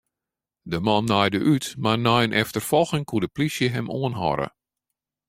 [0.71, 4.47] De man naaide út, mar nei in efterfolging koe de plysje him oanhâlde.